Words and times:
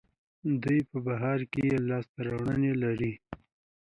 دوی 0.63 0.79
په 0.89 0.97
بهر 1.05 1.39
کې 1.51 1.63
ښې 1.69 1.77
لاسته 1.89 2.19
راوړنې 2.27 2.71
لري. 2.83 3.13